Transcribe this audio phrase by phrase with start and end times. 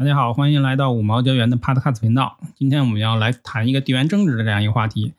[0.00, 2.38] 大家好，欢迎来到五毛教员的 Podcast 频道。
[2.56, 5.12] 今天我们要来谈一个地缘政治的这样一个话题，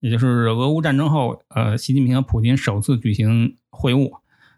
[0.00, 4.10] 也就是俄乌战争后，呃，习近平和普京首次举行会晤。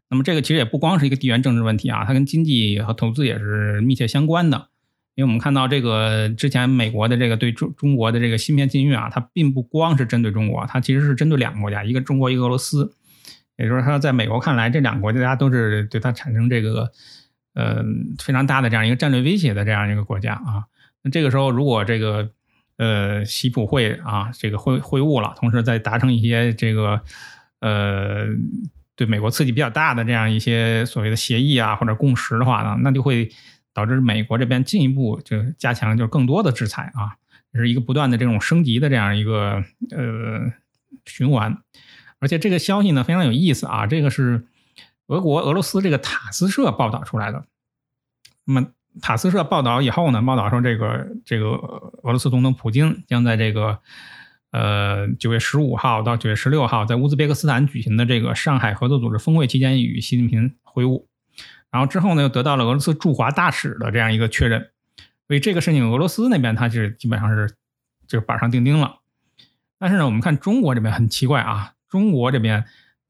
[0.08, 4.68] 那么这个其实也不光是一个地缘政治问题啊，它跟经济和投资也是密切相关的。
[5.14, 12.94] 因为我们看到这个之前美国的这个对中中国的这个芯片禁运啊，它并不光是针对中国，它其实是针对两个国家，一个中国，一个俄罗斯。
[13.58, 16.90] 也就是说，在美国看来，这两个国家都是对它产生这个。
[17.56, 17.82] 呃，
[18.18, 20.68] 非常大的这样一个战略威胁的这样一个国家啊，
[21.02, 22.28] 那这个时候如果这个
[22.76, 27.00] 呃习普会啊这个会会晤了，同时再达成一些这个
[27.60, 28.26] 呃
[28.94, 33.30] 对美国刺激比较大的这样一些所谓的协议啊或者共识的话呢，那就会
[33.72, 37.16] 导致美国这边进一步就加强就是更多的制裁啊，
[37.54, 40.52] 是一个不断的这种升级的这样一个呃
[41.06, 41.56] 循环，
[42.18, 44.44] 而且这个消息呢非常有意思啊，这个是。
[45.08, 47.44] 俄国俄罗斯这个塔斯社报道出来的，
[48.44, 48.66] 那么
[49.00, 53.78] 塔斯社报道以后呢，报道说这个这个俄罗斯总统普京将在这个
[54.50, 61.04] 呃九月十五号到九月十六号在乌兹别克斯坦举行的这个上海合作组织峰会期间与习近平会晤，
[61.70, 64.70] 然后之后呢又得到了俄罗斯驻华大使的这样一个确认，
[65.28, 67.54] 所以这个事情俄罗斯那边他是基本上是
[68.08, 68.96] 就板上钉钉了，
[69.78, 72.64] 但是呢我们看中国这边很奇怪啊，中国这边。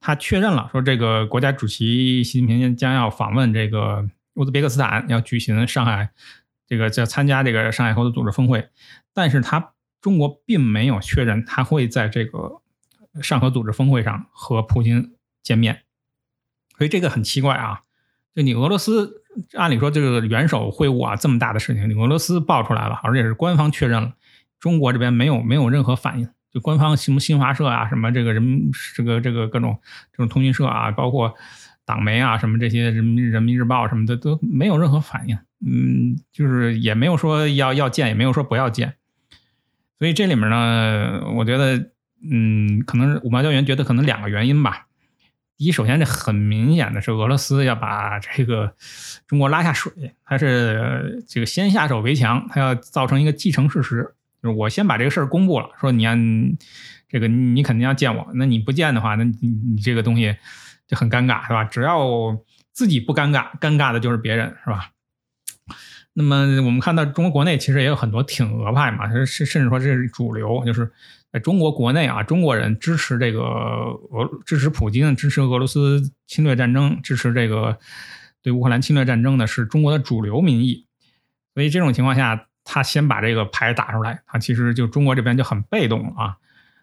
[0.06, 6.10] 他确认了，说这个国家主席习近平将要访问这个乌兹别克斯坦，要举行上海
[6.64, 8.68] 这个叫参加这个上海合作组织峰会，
[9.12, 12.62] 但是他中国并没有确认他会在这个
[13.20, 15.82] 上合组织峰会上和普京见面，
[16.78, 17.80] 所以这个很奇怪啊！
[18.32, 24.12] 就你俄罗斯按理说这个元首会晤啊这么大的事情，你俄罗斯爆出来了，而且是官方确认了，
[24.60, 26.28] 中国这边没有没有任何反应。
[26.56, 29.78] 就官方什么新华社啊，什么这个人这个这个各种
[30.10, 31.34] 这种通讯社啊，包括
[31.84, 38.94] 党媒啊，什么这些人民人民日报什么的都没有任何反应，嗯，就是也没有说要要见，也没有说不要见，
[39.98, 41.90] 所以这里面呢，我觉得，
[42.26, 44.86] 嗯，可能是五毛教员觉得可能两个原因吧。
[45.58, 48.74] 第一，首先这很明显的是俄罗斯要把这个
[49.26, 54.14] 中国拉下水，他是这个先下手为强，他要造成一个既成事实。
[54.52, 56.14] 我先把这个事儿公布了，说你要
[57.08, 60.36] 这个你肯定要见我，那你不见的话，那你你这个东西
[60.86, 61.64] 就很尴尬，是吧？
[61.64, 62.36] 只要
[62.72, 64.90] 自己不尴尬，尴尬的就是别人，是吧？
[66.14, 70.90] 那么我们看到中国国内其实也有很多挺俄派嘛，甚甚至说这是主流，就是
[71.32, 77.78] 在中国国内啊，中国人支持这个俄支持普京，支持俄罗斯侵略战争，支持这个
[78.42, 80.86] 对乌克兰侵略战争的是中国的主流民意，
[81.54, 82.48] 所以这种情况下。
[82.68, 86.36] 他先把这个牌打出来，他其实就中国这边就很被动啊。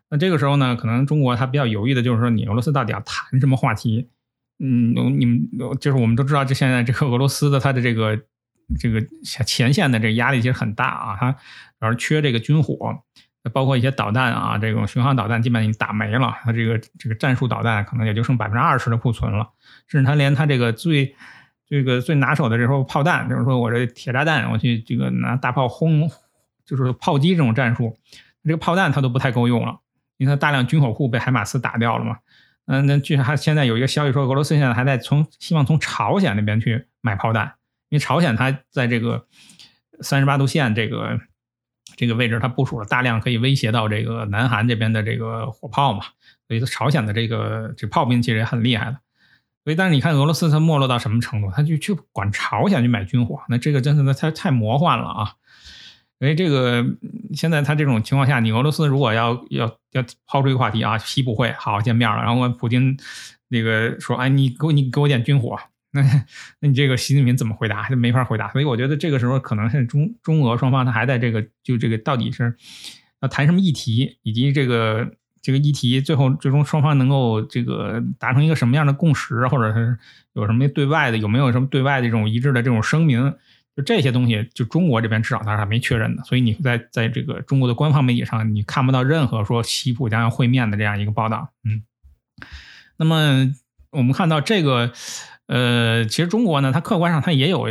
[0.09, 4.09] 那这个时候呢，可能中国他比较犹豫的就是说，你俄罗斯到底要谈什么话题？
[4.59, 5.49] 嗯，你们
[5.81, 8.17] 就是我们都知道，这现在这个俄罗斯的它的这个
[8.79, 9.05] 这个
[9.45, 11.37] 前线的这个压力其实很大啊，它主
[11.81, 12.97] 要是缺这个军火，
[13.51, 19.49] 包括一些导弹啊，这种巡航导弹基本上已经打没了，它这个这个战术导弹可能也就剩百分之二十的库存了，
[19.87, 21.13] 甚至它连它这个最。
[21.67, 26.09] 这个最拿手的这时候炮弹，就是说我这铁炸弹，我去这个拿大炮轰，
[26.65, 27.97] 就是炮击这种战术，
[28.43, 29.79] 这个炮弹它都不太够用了，
[30.17, 32.17] 因为它大量军火库被海马斯打掉了嘛。
[32.65, 37.55] 嗯，那据还现在有一个消息说，俄罗斯现在还在从希望从朝鲜那边去买炮弹，
[37.89, 39.25] 因为朝鲜它在这个
[40.01, 41.19] 三十八度线这个
[41.97, 46.05] 这个位置，它部署了大量可以威胁到这个南韩这边的这个火炮嘛，
[46.47, 48.97] 所以朝鲜的这个这炮兵其实也很厉害的。
[49.63, 51.49] 所以，但是你看俄罗斯它没落到什么程度？
[51.49, 55.35] 他就去管朝鲜去买军火，那这个真的太太魔幻了啊！
[56.19, 56.85] 所以这个
[57.33, 62.97] 现在他这种情况下，你俄罗斯如果要要要抛出一个话题啊，西部会好见面了，然后普京
[63.47, 65.57] 那个说，哎，你给我你给我点军火，
[65.91, 66.01] 那
[66.59, 67.87] 那你这个习近平怎么回答？
[67.87, 68.51] 就没法回答。
[68.51, 72.53] 所以我觉得这个时候可能是中中俄双方他还在这个就这个到底是
[73.21, 75.09] 要谈什么议题，以及这个。
[75.43, 79.95] 这个议题最后最终双方能够这个达成一个什么样的共识，或者是
[80.33, 83.31] 有什么对外的有没有什么对外的这种一致的这种声明，
[83.75, 86.23] 就这些东西，就中国这边至少它是还没确认的。
[86.23, 91.49] 所以你在在这个中国的官方媒体上，你看不到任何说习普将要会面的这样一个报道。
[91.63, 91.83] 嗯，
[92.97, 93.53] 那么
[93.91, 94.91] 我们看到这个。
[95.47, 97.67] 呃，其实中国呢，它客观上它也有，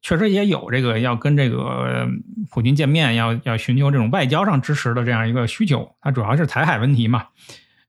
[0.00, 2.08] 确实也有这个要跟这个
[2.50, 5.96] 普京见面，要要寻求这种外交上支持的这样一个需求。
[6.00, 7.26] 它主要是台海问题嘛。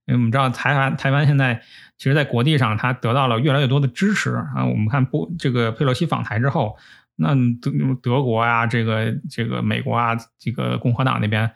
[0.05, 1.61] 因为我们知道台湾台湾现在
[1.97, 4.65] 其实，在国际上它得到了越来越多的支持啊。
[4.65, 6.77] 我们看不这个佩洛西访台之后，
[7.17, 11.51] 那德德国啊，这个这个美国啊，这个共和党那边，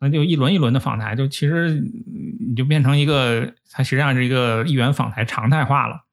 [0.00, 1.70] 那就一轮一轮的访台，就其实
[2.46, 6.03] 你就变成一个，它实际上是一个议员访台常态化了。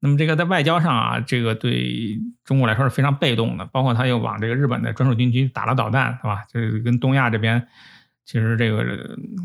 [0.00, 6.44] 那么这个在外交上啊，这个对中国来说是非常被动的，包括他又往这个日本的专属军区打了导弹，是吧？
[6.52, 7.66] 就是跟东亚这边
[8.24, 8.84] 其实这个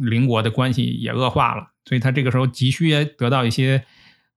[0.01, 3.83] 邻国的关系也恶化了，所以他这个时候急需得到一些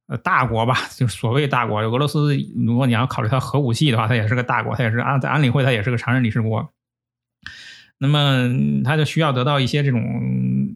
[0.07, 1.81] 呃大国吧，就是所谓大国。
[1.81, 2.35] 俄罗斯，
[2.65, 6.73] 如果你要考虑它核武器的话，它也是个大国，它也是安在安理会，它也是个常任理事国。
[7.99, 8.51] 那么
[8.85, 10.03] 他就需要得到一些这种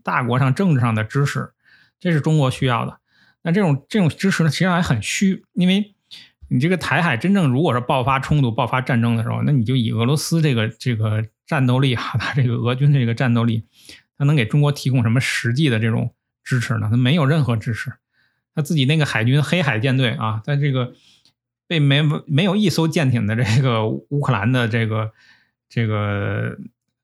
[0.02, 1.50] 大国上政治上的支持，
[1.98, 2.98] 这是中国需要的。
[3.42, 5.94] 那这种这种支持呢，实际上还很虚，因为
[6.48, 13.64] 你这个台海真正如果是爆发冲突、爆发战争的时候，那你就以俄罗斯这个这个战斗力啊， 他这个俄军这个战斗力，
[14.19, 16.88] 他能给中国提供什么实际的这种支持呢？
[16.90, 17.92] 他没有任何支持。
[18.52, 20.93] 他自己那个海军黑海舰队啊，在这个
[21.69, 25.12] 被没没有一艘舰艇的这个乌克兰的这个
[25.69, 26.58] 这个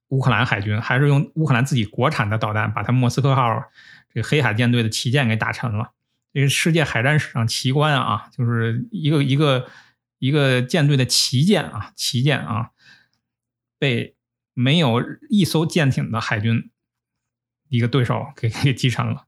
[0.09, 3.63] 乌克兰海军，还是用乌克兰自己国产的导弹，把他莫斯科号
[4.13, 5.93] 这个黑海舰队的旗舰给打沉了。
[6.37, 9.67] 这个世界海战史上奇观啊，就是一个一个
[10.19, 12.73] 一个舰队的旗舰啊，旗舰啊，
[13.79, 14.15] 被
[14.53, 16.71] 没有一艘舰艇的海军
[17.71, 19.25] 一个对手给给击沉了。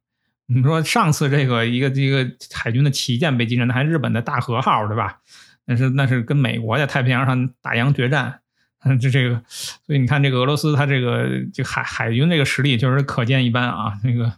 [0.49, 5.21] 你说上次这个一个一个海军的旗舰被击沉，那还日本的大和号对吧？
[5.65, 8.43] 那是那是跟美国在太平洋上大洋决战，
[8.81, 14.31] 嗯这这个，所以你看这个俄罗斯，它这个这海海军这个实力就是可见一斑啊，那个。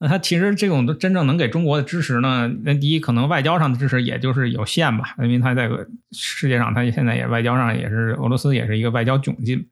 [0.00, 2.50] 那他其实这种真正能给中国的支持呢？
[2.64, 5.70] 那第一，可能外交上的支持也就是有限吧，因为他在
[6.10, 9.66] 世界上，他现在也外交上也是俄罗斯也是一个外交窘境。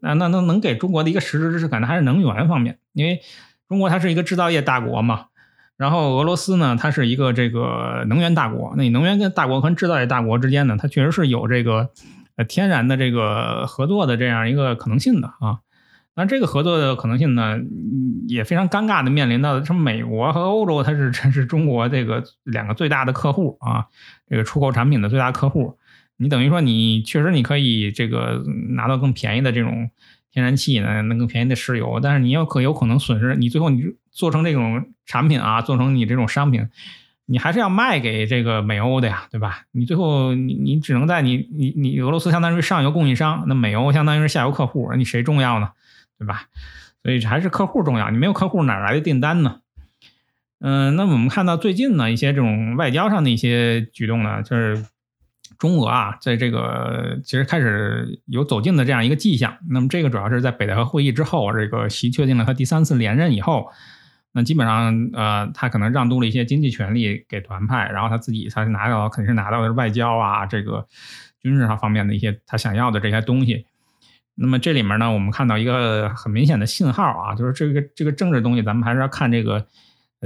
[0.00, 3.20] 那那能能给中国的一个实质支持，可能还是能源方面，因为
[3.68, 5.26] 中国它是一个制造业大国嘛，
[5.76, 8.74] 然后俄罗斯呢，它是一个这个能源大国。
[8.76, 11.90] 那你能源跟大国和制造业大国之间呢，它确实是有这个
[12.36, 15.60] 呃天然的这个合作的这样一个可能性的啊。
[16.16, 17.58] 那这个合作的可能性呢，
[18.28, 23.86] 也非常尴尬的面临到，什么美国和欧洲，它是真是中国这个两个最大的客户啊，
[24.28, 25.76] 这个出口产品的最大客户。
[26.16, 28.44] 你等于说，你确实你可以这个
[28.76, 29.90] 拿到更便宜的这种
[30.30, 33.82] 天然气呢，那更便宜的石油，但是你要可有可能损失，你最后你
[34.12, 36.68] 做成这种产品啊，做成你这种商品，
[37.26, 39.62] 你还是要卖给这个美欧的呀，对吧？
[39.72, 45.70] 你最后你你只能在你你你俄罗斯相当于上游供应商，那美欧相当于是下游客户，你谁重要呢？
[46.18, 46.44] 对吧？
[47.02, 48.10] 所以还是客户重要。
[48.10, 49.60] 你没有客户，哪来的订单呢？
[50.60, 54.86] 嗯，那我们看到最近呢一些这种外交上的一些举动呢，就是
[55.58, 59.58] 中俄啊，在这个其实开始有走近的这样一个迹象。
[59.68, 63.70] 那么这个主要是在北戴河会议之后，这个习确定了他第三次连任以后，
[64.32, 70.86] 那基本上呃，他可能让渡了一些经济权利给团派，然后他自己他拿到肯定是拿到的是外交啊，这个
[71.42, 73.66] 军事上方面的一些他想要的这些东西。
[74.36, 79.64] 那么这里面呢，我们看到一个很明显的信号啊，就是这个这个政治东西，咱们还是要看这个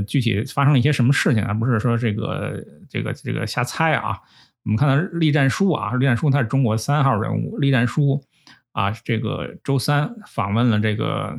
[0.06, 4.18] 具体发生了一些什么事情，而不是说这个这个这个瞎猜啊。
[4.64, 8.24] 我们看到栗战书啊，栗战书他是中国三号人物，栗战书
[8.72, 11.38] 啊，这个周三访问了这个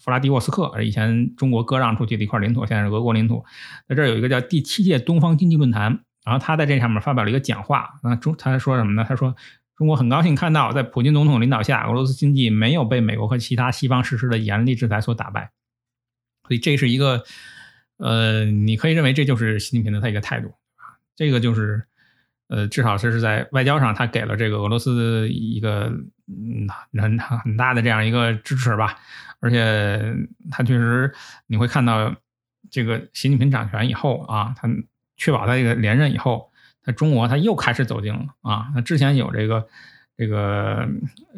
[0.00, 3.44] 弗拉迪沃斯克，以前中国割让出去的一块领土，现在是俄国领土。
[3.88, 9.06] 在这儿有一个叫第七届东方经济论坛，然后他在这上面发表了一个讲话啊，中他说什么呢？
[9.08, 9.36] 他说。
[9.78, 15.52] 中国很高兴看到，在普京总统领导下，俄罗斯经济没有被美国和其他西方实施的严厉制裁所打败。
[16.48, 17.22] 所以这是一个，
[17.98, 20.52] 呃，你可以认为这就是习近平的他一个态度。
[21.14, 21.84] 这个就是，
[22.48, 25.92] 呃，至少是是在外交上，他给了这个俄罗斯一个
[26.26, 26.66] 嗯
[27.00, 28.98] 很很大的这样一个支持吧。
[29.38, 30.12] 而且
[30.50, 31.14] 他确实
[31.46, 32.12] 你会看到，
[32.68, 34.68] 这个习近平掌权以后啊，他
[35.16, 36.47] 确保他这个连任以后。
[36.88, 38.72] 那中国他又开始走近了啊！
[38.74, 39.68] 那之前有这个
[40.16, 40.88] 这个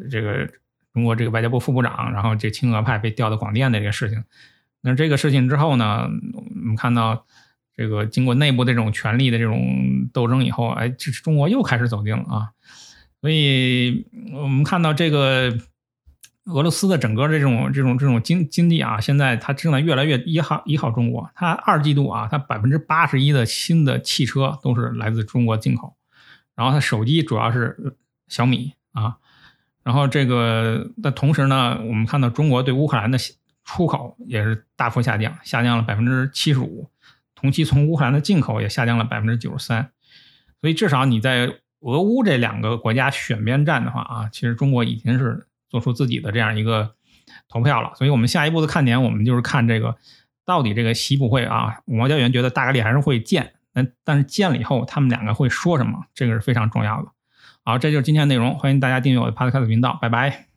[0.09, 0.49] 这个
[0.93, 4.23] 中国这个外交部副部长，然后这亲俄派被调到广电的这个事情。
[4.79, 7.25] 那这个事情之后呢，我们看到
[7.75, 12.51] 这个经过内部的这种权力的这种斗争以后，哎，这中国又开始走近了啊！
[13.19, 15.53] 所以我们看到这个。
[16.53, 21.29] 俄罗斯的整个这种这种这种经经济啊，现在它正在越来越依靠依靠中国。
[21.33, 25.95] 它二季度啊，它百分之八十一的新的汽车都是来自中国进口，
[26.55, 27.95] 然后它手机主要是
[28.27, 29.17] 小米啊，
[29.83, 33.17] 然后这个的同时呢，我们看到中国对乌克兰的
[33.63, 36.89] 出口也是大幅下降，下降了百分之七十五，
[37.33, 39.91] 同期从乌克兰的进口也下降了百分之九十三。
[40.59, 45.47] 所以至少你在俄乌这两个国家选边站的话啊，其实中国已经是。
[45.71, 46.93] 做出自己的这样一个
[47.47, 49.95] 投票了，所以我们下一步的看点，我们就是看这个
[50.45, 57.07] 到底这个习不会啊，五毛教员觉得大概率还是会见，但但是见了以后，他们两个会说什么，这个是非常重要的。
[57.63, 60.50] 好，这就是今天的内容，欢迎大家订阅我的 Podcast 频道，拜拜。